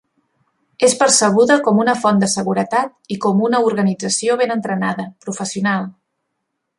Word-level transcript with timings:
És 0.85 0.93
percebuda 1.01 1.57
com 1.67 1.81
una 1.83 1.93
font 2.05 2.23
de 2.23 2.29
seguretat 2.33 3.13
i 3.15 3.19
com 3.27 3.43
una 3.49 3.61
organització 3.67 4.39
ben 4.43 4.55
entrenada, 4.59 5.07
professional. 5.27 5.87